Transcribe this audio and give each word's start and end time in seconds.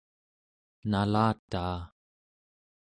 nalataa 0.89 1.79